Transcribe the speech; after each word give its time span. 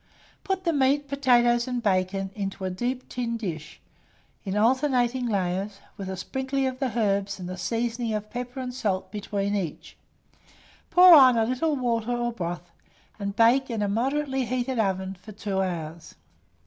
Put 0.43 0.63
the 0.63 0.73
meat, 0.73 1.07
potatoes, 1.07 1.67
and 1.67 1.83
bacon 1.83 2.31
into 2.33 2.65
a 2.65 2.71
deep 2.71 3.07
tin 3.07 3.37
dish, 3.37 3.79
in 4.43 4.57
alternate 4.57 5.13
layers, 5.15 5.77
with 5.95 6.09
a 6.09 6.17
sprinkling 6.17 6.65
of 6.65 6.79
the 6.79 6.97
herbs, 6.97 7.39
and 7.39 7.47
a 7.51 7.55
seasoning 7.55 8.15
of 8.15 8.31
pepper 8.31 8.59
and 8.61 8.73
salt 8.73 9.11
between 9.11 9.53
each; 9.53 9.95
pour 10.89 11.13
on 11.13 11.37
a 11.37 11.45
little 11.45 11.75
water 11.75 12.13
or 12.13 12.33
broth, 12.33 12.71
and 13.19 13.35
bake 13.35 13.69
in 13.69 13.83
a 13.83 13.87
moderately 13.87 14.43
heated 14.45 14.79
oven 14.79 15.15
for 15.21 15.33
2 15.33 15.61
hours. 15.61 16.15